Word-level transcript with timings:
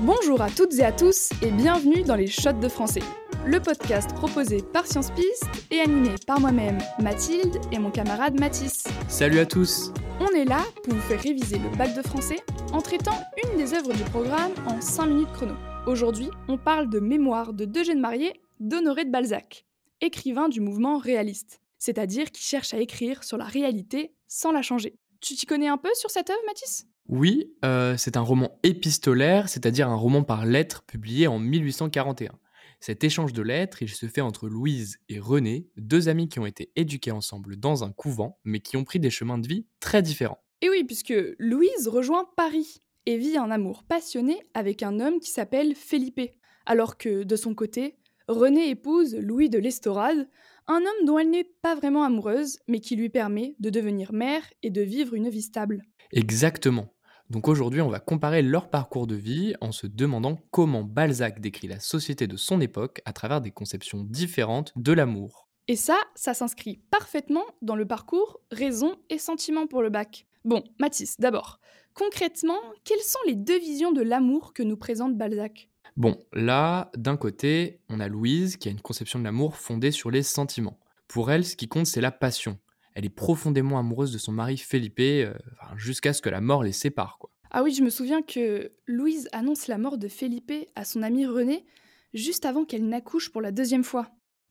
Bonjour 0.00 0.42
à 0.42 0.50
toutes 0.50 0.74
et 0.74 0.84
à 0.84 0.92
tous 0.92 1.30
et 1.40 1.50
bienvenue 1.50 2.02
dans 2.02 2.16
les 2.16 2.26
Shots 2.26 2.60
de 2.60 2.68
français, 2.68 3.00
le 3.46 3.58
podcast 3.60 4.12
proposé 4.14 4.60
par 4.60 4.86
Science 4.86 5.10
Piste 5.10 5.48
et 5.70 5.80
animé 5.80 6.10
par 6.26 6.38
moi-même, 6.38 6.76
Mathilde 7.02 7.58
et 7.72 7.78
mon 7.78 7.90
camarade 7.90 8.38
Mathis. 8.38 8.84
Salut 9.08 9.38
à 9.38 9.46
tous 9.46 9.94
On 10.20 10.28
est 10.36 10.44
là 10.44 10.62
pour 10.84 10.92
vous 10.92 11.00
faire 11.00 11.22
réviser 11.22 11.58
le 11.58 11.74
bac 11.78 11.96
de 11.96 12.02
français 12.02 12.36
en 12.74 12.82
traitant 12.82 13.18
une 13.42 13.56
des 13.56 13.72
œuvres 13.72 13.94
du 13.94 14.02
programme 14.04 14.52
en 14.66 14.82
5 14.82 15.06
minutes 15.06 15.32
chrono. 15.32 15.54
Aujourd'hui, 15.86 16.28
on 16.48 16.58
parle 16.58 16.90
de 16.90 17.00
Mémoire 17.00 17.54
de 17.54 17.64
D'Eugène 17.64 18.00
Marié 18.00 18.38
d'Honoré 18.60 19.06
de 19.06 19.10
Balzac, 19.10 19.64
écrivain 20.02 20.50
du 20.50 20.60
mouvement 20.60 20.98
réaliste, 20.98 21.62
c'est-à-dire 21.78 22.30
qui 22.30 22.42
cherche 22.42 22.74
à 22.74 22.80
écrire 22.80 23.24
sur 23.24 23.38
la 23.38 23.46
réalité 23.46 24.12
sans 24.28 24.52
la 24.52 24.60
changer. 24.60 24.98
Tu 25.22 25.34
t'y 25.36 25.46
connais 25.46 25.68
un 25.68 25.78
peu 25.78 25.90
sur 25.94 26.10
cette 26.10 26.28
œuvre, 26.28 26.42
Mathis 26.46 26.86
Oui, 27.08 27.54
euh, 27.64 27.96
c'est 27.96 28.16
un 28.16 28.22
roman 28.22 28.58
épistolaire, 28.62 29.48
c'est-à-dire 29.48 29.88
un 29.88 29.94
roman 29.94 30.24
par 30.24 30.44
lettres 30.44 30.82
publié 30.82 31.26
en 31.26 31.38
1841. 31.38 32.32
Cet 32.80 33.04
échange 33.04 33.32
de 33.32 33.42
lettres, 33.42 33.82
il 33.82 33.88
se 33.88 34.06
fait 34.06 34.20
entre 34.20 34.48
Louise 34.48 34.98
et 35.08 35.18
René, 35.18 35.68
deux 35.76 36.08
amis 36.08 36.28
qui 36.28 36.38
ont 36.38 36.46
été 36.46 36.70
éduqués 36.76 37.12
ensemble 37.12 37.56
dans 37.56 37.84
un 37.84 37.92
couvent, 37.92 38.38
mais 38.44 38.60
qui 38.60 38.76
ont 38.76 38.84
pris 38.84 39.00
des 39.00 39.10
chemins 39.10 39.38
de 39.38 39.48
vie 39.48 39.66
très 39.80 40.02
différents. 40.02 40.42
Et 40.62 40.68
oui, 40.68 40.84
puisque 40.84 41.14
Louise 41.38 41.88
rejoint 41.88 42.28
Paris 42.36 42.80
et 43.06 43.16
vit 43.16 43.36
un 43.36 43.50
amour 43.50 43.84
passionné 43.84 44.40
avec 44.54 44.82
un 44.82 45.00
homme 45.00 45.20
qui 45.20 45.30
s'appelle 45.30 45.74
Felipe, 45.74 46.20
alors 46.66 46.98
que, 46.98 47.22
de 47.22 47.36
son 47.36 47.54
côté, 47.54 47.96
René 48.28 48.70
épouse 48.70 49.14
Louis 49.14 49.48
de 49.48 49.58
l'Estorade, 49.58 50.28
un 50.66 50.78
homme 50.80 51.06
dont 51.06 51.18
elle 51.18 51.30
n'est 51.30 51.44
pas 51.62 51.76
vraiment 51.76 52.02
amoureuse, 52.02 52.58
mais 52.66 52.80
qui 52.80 52.96
lui 52.96 53.08
permet 53.08 53.54
de 53.60 53.70
devenir 53.70 54.12
mère 54.12 54.42
et 54.64 54.70
de 54.70 54.82
vivre 54.82 55.14
une 55.14 55.28
vie 55.28 55.42
stable. 55.42 55.84
Exactement. 56.10 56.92
Donc 57.28 57.48
aujourd'hui, 57.48 57.80
on 57.80 57.88
va 57.88 57.98
comparer 57.98 58.42
leur 58.42 58.70
parcours 58.70 59.06
de 59.06 59.16
vie 59.16 59.54
en 59.60 59.72
se 59.72 59.86
demandant 59.86 60.38
comment 60.52 60.84
Balzac 60.84 61.40
décrit 61.40 61.66
la 61.66 61.80
société 61.80 62.26
de 62.26 62.36
son 62.36 62.60
époque 62.60 63.00
à 63.04 63.12
travers 63.12 63.40
des 63.40 63.50
conceptions 63.50 64.04
différentes 64.04 64.72
de 64.76 64.92
l'amour. 64.92 65.48
Et 65.68 65.74
ça, 65.74 65.98
ça 66.14 66.34
s'inscrit 66.34 66.80
parfaitement 66.90 67.44
dans 67.62 67.74
le 67.74 67.86
parcours 67.86 68.40
raison 68.52 68.94
et 69.10 69.18
sentiment 69.18 69.66
pour 69.66 69.82
le 69.82 69.90
bac. 69.90 70.26
Bon, 70.44 70.62
Mathis, 70.78 71.18
d'abord, 71.18 71.58
concrètement, 71.94 72.60
quelles 72.84 73.00
sont 73.00 73.18
les 73.26 73.34
deux 73.34 73.58
visions 73.58 73.90
de 73.90 74.02
l'amour 74.02 74.54
que 74.54 74.62
nous 74.62 74.76
présente 74.76 75.16
Balzac? 75.16 75.68
Bon, 75.96 76.16
là, 76.32 76.90
d'un 76.96 77.16
côté, 77.16 77.80
on 77.88 77.98
a 77.98 78.06
Louise 78.06 78.56
qui 78.56 78.68
a 78.68 78.70
une 78.70 78.80
conception 78.80 79.18
de 79.18 79.24
l'amour 79.24 79.56
fondée 79.56 79.90
sur 79.90 80.12
les 80.12 80.22
sentiments. 80.22 80.78
Pour 81.08 81.32
elle, 81.32 81.44
ce 81.44 81.56
qui 81.56 81.66
compte, 81.66 81.86
c'est 81.86 82.00
la 82.00 82.12
passion. 82.12 82.58
Elle 82.96 83.04
est 83.04 83.10
profondément 83.10 83.78
amoureuse 83.78 84.10
de 84.10 84.16
son 84.16 84.32
mari 84.32 84.56
Felipe, 84.56 85.00
euh, 85.00 85.34
jusqu'à 85.76 86.14
ce 86.14 86.22
que 86.22 86.30
la 86.30 86.40
mort 86.40 86.62
les 86.62 86.72
sépare, 86.72 87.18
quoi. 87.20 87.30
Ah 87.50 87.62
oui, 87.62 87.74
je 87.74 87.82
me 87.82 87.90
souviens 87.90 88.22
que 88.22 88.72
Louise 88.86 89.28
annonce 89.32 89.66
la 89.66 89.76
mort 89.76 89.98
de 89.98 90.08
Felipe 90.08 90.52
à 90.74 90.84
son 90.86 91.02
ami 91.02 91.26
René 91.26 91.66
juste 92.14 92.46
avant 92.46 92.64
qu'elle 92.64 92.88
n'accouche 92.88 93.30
pour 93.30 93.42
la 93.42 93.52
deuxième 93.52 93.84
fois. 93.84 94.08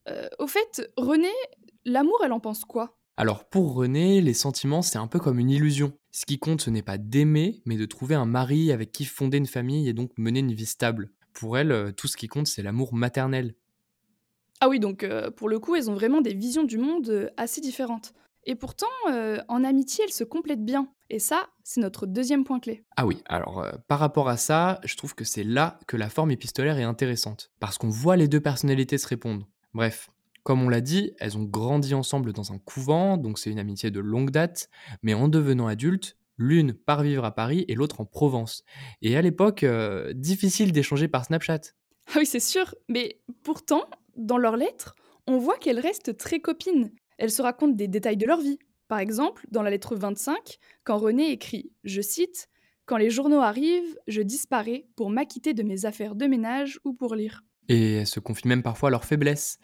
Euh, 0.09 0.27
au 0.37 0.45
fait, 0.45 0.87
René, 0.95 1.31
l'amour, 1.85 2.21
elle 2.23 2.33
en 2.33 2.39
pense 2.39 2.65
quoi? 2.65 2.99
Alors 3.17 3.49
pour 3.49 3.73
René, 3.73 4.21
les 4.21 4.35
sentiments, 4.35 4.83
c'est 4.83 4.99
un 4.99 5.07
peu 5.07 5.19
comme 5.19 5.39
une 5.39 5.49
illusion. 5.49 5.93
Ce 6.11 6.27
qui 6.27 6.37
compte, 6.37 6.61
ce 6.61 6.69
n'est 6.69 6.83
pas 6.83 6.99
d'aimer, 6.99 7.63
mais 7.65 7.77
de 7.77 7.85
trouver 7.85 8.13
un 8.13 8.27
mari 8.27 8.71
avec 8.71 8.91
qui 8.91 9.05
fonder 9.05 9.39
une 9.39 9.47
famille 9.47 9.89
et 9.89 9.93
donc 9.93 10.11
mener 10.17 10.41
une 10.41 10.53
vie 10.53 10.67
stable. 10.67 11.09
Pour 11.33 11.57
elle, 11.57 11.71
euh, 11.71 11.91
tout 11.91 12.07
ce 12.07 12.15
qui 12.15 12.27
compte, 12.27 12.45
c'est 12.45 12.61
l'amour 12.61 12.93
maternel. 12.93 13.55
Ah 14.61 14.69
oui, 14.69 14.79
donc 14.79 15.03
euh, 15.03 15.31
pour 15.31 15.49
le 15.49 15.57
coup, 15.57 15.75
elles 15.75 15.89
ont 15.89 15.95
vraiment 15.95 16.21
des 16.21 16.35
visions 16.35 16.63
du 16.63 16.77
monde 16.77 17.31
assez 17.37 17.59
différentes. 17.59 18.13
Et 18.45 18.55
pourtant, 18.55 18.87
euh, 19.09 19.39
en 19.47 19.63
amitié, 19.63 20.03
elles 20.05 20.13
se 20.13 20.23
complètent 20.23 20.63
bien. 20.63 20.87
Et 21.09 21.19
ça, 21.19 21.47
c'est 21.63 21.81
notre 21.81 22.05
deuxième 22.05 22.43
point 22.43 22.59
clé. 22.59 22.83
Ah 22.95 23.05
oui, 23.05 23.21
alors 23.25 23.59
euh, 23.59 23.71
par 23.87 23.99
rapport 23.99 24.29
à 24.29 24.37
ça, 24.37 24.79
je 24.83 24.95
trouve 24.95 25.15
que 25.15 25.23
c'est 25.23 25.43
là 25.43 25.79
que 25.87 25.97
la 25.97 26.09
forme 26.09 26.31
épistolaire 26.31 26.77
est 26.77 26.83
intéressante, 26.83 27.51
parce 27.59 27.77
qu'on 27.77 27.89
voit 27.89 28.15
les 28.15 28.27
deux 28.27 28.39
personnalités 28.39 28.97
se 28.97 29.07
répondre. 29.07 29.47
Bref, 29.73 30.09
comme 30.43 30.61
on 30.61 30.69
l'a 30.69 30.81
dit, 30.81 31.11
elles 31.19 31.37
ont 31.37 31.43
grandi 31.43 31.95
ensemble 31.95 32.31
dans 32.33 32.51
un 32.51 32.59
couvent, 32.59 33.17
donc 33.17 33.39
c'est 33.39 33.49
une 33.49 33.59
amitié 33.59 33.89
de 33.89 33.99
longue 33.99 34.29
date, 34.29 34.69
mais 35.01 35.15
en 35.15 35.27
devenant 35.27 35.65
adultes, 35.67 36.17
l'une 36.37 36.73
part 36.73 37.01
vivre 37.01 37.25
à 37.25 37.33
Paris 37.33 37.65
et 37.67 37.75
l'autre 37.75 38.01
en 38.01 38.05
Provence. 38.05 38.63
Et 39.01 39.17
à 39.17 39.21
l'époque, 39.21 39.63
euh, 39.63 40.13
difficile 40.13 40.71
d'échanger 40.71 41.07
par 41.07 41.25
Snapchat. 41.25 41.61
Ah 42.09 42.17
oui, 42.17 42.25
c'est 42.25 42.39
sûr. 42.39 42.75
Mais 42.89 43.21
pourtant, 43.43 43.85
dans 44.17 44.37
leurs 44.37 44.57
lettres, 44.57 44.95
on 45.27 45.37
voit 45.37 45.57
qu'elles 45.57 45.79
restent 45.79 46.15
très 46.17 46.39
copines. 46.39 46.91
Elles 47.17 47.31
se 47.31 47.41
racontent 47.41 47.75
des 47.75 47.87
détails 47.87 48.17
de 48.17 48.25
leur 48.25 48.41
vie. 48.41 48.59
Par 48.87 48.99
exemple, 48.99 49.45
dans 49.49 49.61
la 49.61 49.69
lettre 49.69 49.95
25, 49.95 50.57
quand 50.83 50.97
René 50.97 51.31
écrit, 51.31 51.71
je 51.83 52.01
cite, 52.01 52.47
Quand 52.85 52.97
les 52.97 53.09
journaux 53.09 53.41
arrivent, 53.41 53.97
je 54.07 54.21
disparais 54.21 54.85
pour 54.95 55.09
m'acquitter 55.09 55.53
de 55.53 55.63
mes 55.63 55.85
affaires 55.85 56.15
de 56.15 56.27
ménage 56.27 56.79
ou 56.85 56.93
pour 56.93 57.15
lire. 57.15 57.43
Et 57.67 57.93
elles 57.95 58.07
se 58.07 58.19
confient 58.19 58.47
même 58.47 58.61
parfois 58.61 58.91
leurs 58.91 59.05
faiblesses, 59.05 59.57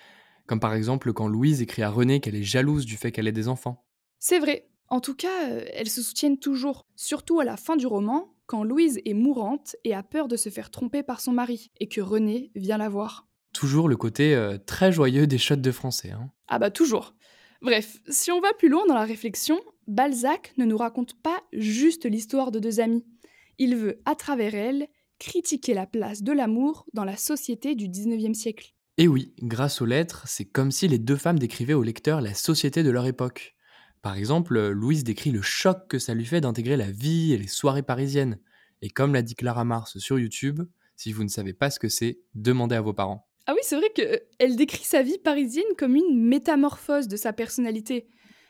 comme 0.47 0.59
par 0.59 0.73
exemple 0.73 1.13
quand 1.13 1.27
Louise 1.27 1.61
écrit 1.61 1.83
à 1.83 1.89
René 1.89 2.19
qu'elle 2.19 2.35
est 2.35 2.43
jalouse 2.43 2.85
du 2.85 2.97
fait 2.97 3.11
qu'elle 3.11 3.27
ait 3.27 3.31
des 3.31 3.47
enfants. 3.47 3.85
C'est 4.17 4.39
vrai. 4.39 4.67
En 4.87 4.99
tout 4.99 5.15
cas, 5.15 5.49
euh, 5.49 5.63
elles 5.73 5.89
se 5.89 6.01
soutiennent 6.01 6.39
toujours, 6.39 6.85
surtout 6.95 7.39
à 7.39 7.45
la 7.45 7.57
fin 7.57 7.77
du 7.77 7.87
roman, 7.87 8.33
quand 8.45 8.63
Louise 8.63 8.99
est 9.05 9.13
mourante 9.13 9.75
et 9.85 9.93
a 9.93 10.03
peur 10.03 10.27
de 10.27 10.35
se 10.35 10.49
faire 10.49 10.69
tromper 10.69 11.03
par 11.03 11.21
son 11.21 11.31
mari, 11.31 11.71
et 11.79 11.87
que 11.87 12.01
René 12.01 12.51
vient 12.55 12.77
la 12.77 12.89
voir. 12.89 13.27
Toujours 13.53 13.87
le 13.87 13.95
côté 13.95 14.35
euh, 14.35 14.57
très 14.57 14.91
joyeux 14.91 15.27
des 15.27 15.37
shots 15.37 15.55
de 15.55 15.71
français. 15.71 16.11
Hein. 16.11 16.29
Ah 16.49 16.59
bah 16.59 16.71
toujours. 16.71 17.15
Bref, 17.61 17.99
si 18.09 18.31
on 18.31 18.41
va 18.41 18.53
plus 18.53 18.69
loin 18.69 18.85
dans 18.87 18.95
la 18.95 19.05
réflexion, 19.05 19.59
Balzac 19.87 20.53
ne 20.57 20.65
nous 20.65 20.77
raconte 20.77 21.13
pas 21.21 21.43
juste 21.53 22.05
l'histoire 22.05 22.51
de 22.51 22.59
deux 22.59 22.79
amis. 22.79 23.05
Il 23.59 23.75
veut, 23.75 24.01
à 24.05 24.15
travers 24.15 24.55
elle, 24.55 24.87
critiquer 25.19 25.75
la 25.75 25.85
place 25.85 26.23
de 26.23 26.31
l'amour 26.31 26.85
dans 26.93 27.03
la 27.03 27.17
société 27.17 27.75
du 27.75 27.87
19e 27.87 28.33
siècle. 28.33 28.73
Et 28.97 29.07
oui, 29.07 29.35
grâce 29.43 29.79
aux 29.81 29.85
lettres, 29.85 30.23
c'est 30.25 30.45
comme 30.45 30.71
si 30.71 30.87
les 30.87 30.97
deux 30.97 31.15
femmes 31.15 31.37
décrivaient 31.37 31.75
au 31.75 31.83
lecteur 31.83 32.21
la 32.21 32.33
société 32.33 32.81
de 32.81 32.89
leur 32.89 33.05
époque. 33.05 33.55
Par 34.01 34.15
exemple, 34.15 34.59
Louise 34.69 35.03
décrit 35.03 35.29
le 35.29 35.43
choc 35.43 35.87
que 35.87 35.99
ça 35.99 36.15
lui 36.15 36.25
fait 36.25 36.41
d'intégrer 36.41 36.77
la 36.77 36.89
vie 36.89 37.33
et 37.33 37.37
les 37.37 37.47
soirées 37.47 37.83
parisiennes. 37.83 38.39
Et 38.81 38.89
comme 38.89 39.13
l'a 39.13 39.21
dit 39.21 39.35
Clara 39.35 39.63
Mars 39.63 39.99
sur 39.99 40.17
YouTube, 40.17 40.61
si 40.95 41.13
vous 41.13 41.23
ne 41.23 41.29
savez 41.29 41.53
pas 41.53 41.69
ce 41.69 41.79
que 41.79 41.89
c'est, 41.89 42.21
demandez 42.33 42.75
à 42.75 42.81
vos 42.81 42.93
parents. 42.93 43.30
Ah 43.47 43.53
oui, 43.53 43.59
c'est 43.63 43.75
vrai 43.75 43.89
qu'elle 43.95 44.55
décrit 44.55 44.83
sa 44.83 45.01
vie 45.01 45.17
parisienne 45.17 45.63
comme 45.77 45.95
une 45.95 46.27
métamorphose 46.27 47.07
de 47.07 47.17
sa 47.17 47.33
personnalité. 47.33 48.07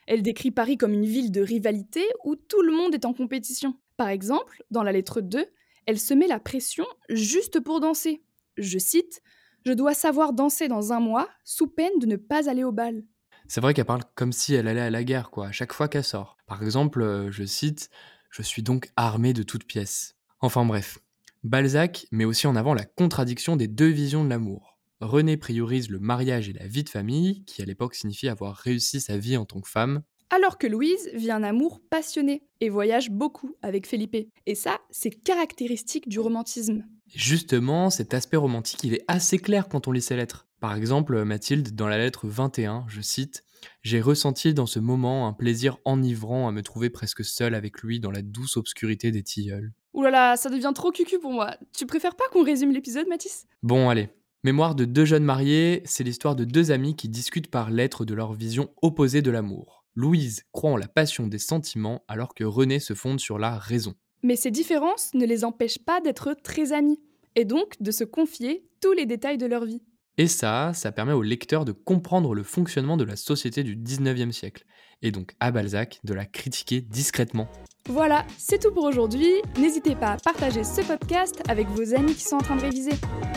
Elle 0.07 0.21
décrit 0.21 0.51
Paris 0.51 0.77
comme 0.77 0.93
une 0.93 1.05
ville 1.05 1.31
de 1.31 1.41
rivalité 1.41 2.03
où 2.25 2.35
tout 2.35 2.61
le 2.61 2.73
monde 2.73 2.93
est 2.93 3.05
en 3.05 3.13
compétition. 3.13 3.75
Par 3.97 4.09
exemple, 4.09 4.63
dans 4.71 4.83
la 4.83 4.91
lettre 4.91 5.21
2, 5.21 5.45
elle 5.85 5.99
se 5.99 6.13
met 6.13 6.27
la 6.27 6.39
pression 6.39 6.85
juste 7.09 7.59
pour 7.59 7.79
danser. 7.79 8.23
Je 8.57 8.77
cite 8.77 9.21
Je 9.65 9.73
dois 9.73 9.93
savoir 9.93 10.33
danser 10.33 10.67
dans 10.67 10.91
un 10.91 10.99
mois, 10.99 11.29
sous 11.45 11.67
peine 11.67 11.97
de 11.99 12.05
ne 12.05 12.17
pas 12.17 12.49
aller 12.49 12.63
au 12.63 12.71
bal. 12.71 13.03
C'est 13.47 13.61
vrai 13.61 13.73
qu'elle 13.73 13.85
parle 13.85 14.03
comme 14.15 14.33
si 14.33 14.53
elle 14.53 14.67
allait 14.67 14.81
à 14.81 14.89
la 14.89 15.03
guerre, 15.03 15.29
quoi, 15.29 15.47
à 15.47 15.51
chaque 15.51 15.73
fois 15.73 15.87
qu'elle 15.87 16.03
sort. 16.03 16.37
Par 16.47 16.63
exemple, 16.63 17.01
euh, 17.01 17.31
je 17.31 17.43
cite 17.43 17.89
Je 18.29 18.41
suis 18.41 18.63
donc 18.63 18.91
armée 18.95 19.33
de 19.33 19.43
toutes 19.43 19.65
pièces. 19.65 20.15
Enfin 20.39 20.65
bref. 20.65 20.99
Balzac 21.43 22.07
met 22.11 22.25
aussi 22.25 22.47
en 22.47 22.55
avant 22.55 22.73
la 22.73 22.85
contradiction 22.85 23.55
des 23.55 23.67
deux 23.67 23.89
visions 23.89 24.23
de 24.23 24.29
l'amour. 24.29 24.79
René 25.01 25.35
priorise 25.35 25.89
le 25.89 25.99
mariage 25.99 26.47
et 26.47 26.53
la 26.53 26.67
vie 26.67 26.83
de 26.83 26.89
famille, 26.89 27.43
qui 27.45 27.63
à 27.63 27.65
l'époque 27.65 27.95
signifie 27.95 28.29
avoir 28.29 28.55
réussi 28.55 29.01
sa 29.01 29.17
vie 29.17 29.35
en 29.35 29.45
tant 29.45 29.59
que 29.59 29.67
femme, 29.67 30.03
Alors 30.29 30.59
que 30.59 30.67
Louise 30.67 31.09
vit 31.15 31.31
un 31.31 31.41
amour 31.41 31.81
passionné 31.89 32.43
et 32.61 32.69
voyage 32.69 33.09
beaucoup 33.09 33.55
avec 33.63 33.87
Felipe. 33.87 34.29
Et 34.45 34.55
ça, 34.55 34.79
c'est 34.91 35.09
caractéristique 35.09 36.07
du 36.07 36.19
romantisme. 36.19 36.85
Justement, 37.07 37.89
cet 37.89 38.13
aspect 38.13 38.37
romantique, 38.37 38.83
il 38.83 38.93
est 38.93 39.03
assez 39.07 39.39
clair 39.39 39.67
quand 39.67 39.87
on 39.87 39.91
lit 39.91 40.03
ses 40.03 40.15
lettres. 40.15 40.47
Par 40.59 40.75
exemple, 40.75 41.23
Mathilde, 41.23 41.73
dans 41.73 41.87
la 41.87 41.97
lettre 41.97 42.27
21, 42.27 42.85
je 42.87 43.01
cite 43.01 43.43
J'ai 43.81 43.99
ressenti 43.99 44.53
dans 44.53 44.67
ce 44.67 44.79
moment 44.79 45.27
un 45.27 45.33
plaisir 45.33 45.79
enivrant 45.83 46.47
à 46.47 46.51
me 46.51 46.61
trouver 46.61 46.91
presque 46.91 47.25
seule 47.25 47.55
avec 47.55 47.81
lui 47.81 47.99
dans 47.99 48.11
la 48.11 48.21
douce 48.21 48.55
obscurité 48.55 49.09
des 49.09 49.23
tilleuls. 49.23 49.73
Ouh 49.93 50.03
là 50.03 50.11
là, 50.11 50.37
ça 50.37 50.51
devient 50.51 50.71
trop 50.75 50.91
cucu 50.91 51.17
pour 51.17 51.33
moi. 51.33 51.57
Tu 51.75 51.87
préfères 51.87 52.15
pas 52.15 52.25
qu'on 52.31 52.43
résume 52.43 52.71
l'épisode, 52.71 53.07
Mathis? 53.07 53.47
Bon, 53.63 53.89
allez. 53.89 54.09
Mémoire 54.43 54.73
de 54.73 54.85
deux 54.85 55.05
jeunes 55.05 55.23
mariés, 55.23 55.83
c'est 55.85 56.03
l'histoire 56.03 56.35
de 56.35 56.45
deux 56.45 56.71
amis 56.71 56.95
qui 56.95 57.09
discutent 57.09 57.51
par 57.51 57.69
lettres 57.69 58.05
de 58.05 58.15
leur 58.15 58.33
vision 58.33 58.71
opposée 58.81 59.21
de 59.21 59.29
l'amour. 59.29 59.85
Louise 59.93 60.45
croit 60.51 60.71
en 60.71 60.77
la 60.77 60.87
passion 60.87 61.27
des 61.27 61.37
sentiments 61.37 62.03
alors 62.07 62.33
que 62.33 62.43
René 62.43 62.79
se 62.79 62.95
fonde 62.95 63.19
sur 63.19 63.37
la 63.37 63.55
raison. 63.55 63.93
Mais 64.23 64.35
ces 64.35 64.49
différences 64.49 65.13
ne 65.13 65.27
les 65.27 65.45
empêchent 65.45 65.85
pas 65.85 66.01
d'être 66.01 66.35
très 66.41 66.73
amis, 66.73 66.99
et 67.35 67.45
donc 67.45 67.79
de 67.81 67.91
se 67.91 68.03
confier 68.03 68.65
tous 68.81 68.93
les 68.93 69.05
détails 69.05 69.37
de 69.37 69.45
leur 69.45 69.63
vie. 69.63 69.83
Et 70.17 70.25
ça, 70.25 70.71
ça 70.73 70.91
permet 70.91 71.13
au 71.13 71.21
lecteur 71.21 71.63
de 71.63 71.71
comprendre 71.71 72.33
le 72.33 72.41
fonctionnement 72.41 72.97
de 72.97 73.03
la 73.03 73.17
société 73.17 73.61
du 73.61 73.77
19e 73.77 74.31
siècle, 74.31 74.65
et 75.03 75.11
donc 75.11 75.35
à 75.39 75.51
Balzac 75.51 75.99
de 76.03 76.15
la 76.15 76.25
critiquer 76.25 76.81
discrètement. 76.81 77.47
Voilà, 77.89 78.25
c'est 78.37 78.59
tout 78.59 78.71
pour 78.71 78.83
aujourd'hui. 78.83 79.27
N'hésitez 79.57 79.95
pas 79.95 80.11
à 80.11 80.17
partager 80.17 80.63
ce 80.63 80.81
podcast 80.81 81.41
avec 81.49 81.67
vos 81.69 81.95
amis 81.95 82.13
qui 82.13 82.23
sont 82.23 82.35
en 82.35 82.41
train 82.41 82.55
de 82.55 82.61
réviser. 82.61 82.93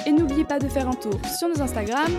Et 0.06 0.12
n'oubliez 0.12 0.44
pas 0.44 0.58
de 0.58 0.68
faire 0.68 0.88
un 0.88 0.92
tour 0.92 1.18
sur 1.38 1.48
nos 1.48 1.62
Instagram, 1.62 2.12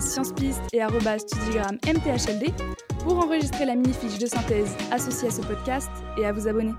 sciencepiste 0.00 0.62
et 0.72 0.80
arobase 0.80 1.22
studigramme 1.22 1.78
mthld, 1.86 2.52
pour 3.00 3.18
enregistrer 3.18 3.66
la 3.66 3.74
mini-fiche 3.74 4.18
de 4.18 4.26
synthèse 4.26 4.74
associée 4.90 5.28
à 5.28 5.30
ce 5.30 5.42
podcast 5.42 5.90
et 6.18 6.24
à 6.24 6.32
vous 6.32 6.48
abonner. 6.48 6.74